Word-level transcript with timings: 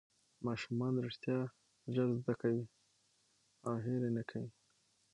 ماشومان 0.45 0.93
رښتیا 1.05 1.39
ژر 1.93 2.09
زده 2.19 2.33
کوي 2.41 2.63
او 3.67 3.73
هېر 3.85 4.01
یې 4.05 4.11
نه 4.17 4.23
کوي 4.29 4.49